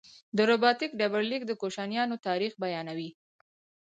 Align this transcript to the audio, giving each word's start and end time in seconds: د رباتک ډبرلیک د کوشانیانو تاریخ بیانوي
د 0.35 0.37
رباتک 0.49 0.91
ډبرلیک 0.99 1.41
د 1.47 1.51
کوشانیانو 1.61 2.15
تاریخ 2.27 2.53
بیانوي 2.63 3.09